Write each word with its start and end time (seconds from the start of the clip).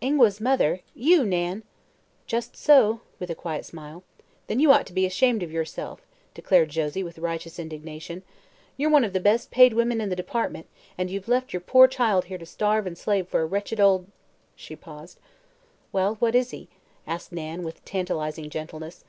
"Ingua's 0.00 0.40
mother! 0.40 0.80
You, 0.96 1.24
Nan?" 1.24 1.62
"Just 2.26 2.56
so," 2.56 3.02
with 3.20 3.30
a 3.30 3.36
quiet 3.36 3.64
smile. 3.64 4.02
"Then 4.48 4.58
you 4.58 4.72
ought 4.72 4.84
to 4.86 4.92
be 4.92 5.06
ashamed 5.06 5.44
of 5.44 5.52
yourself," 5.52 6.00
declared 6.34 6.70
Josie 6.70 7.04
with 7.04 7.20
righteous 7.20 7.56
indignation. 7.60 8.24
"You're 8.76 8.90
one 8.90 9.04
of 9.04 9.12
the 9.12 9.20
best 9.20 9.52
paid 9.52 9.74
women 9.74 10.00
in 10.00 10.08
the 10.08 10.16
Department, 10.16 10.66
and 10.98 11.08
you've 11.08 11.28
left 11.28 11.52
your 11.52 11.60
poor 11.60 11.86
child 11.86 12.24
here 12.24 12.38
to 12.38 12.46
starve 12.46 12.84
and 12.84 12.98
slave 12.98 13.28
for 13.28 13.42
a 13.42 13.46
wretched 13.46 13.78
old," 13.78 14.08
she 14.56 14.74
paused. 14.74 15.20
"Well, 15.92 16.16
what 16.16 16.34
is 16.34 16.50
he?" 16.50 16.68
asked 17.06 17.30
Nan 17.30 17.62
with 17.62 17.84
tantalizing 17.84 18.50
gentleness. 18.50 19.04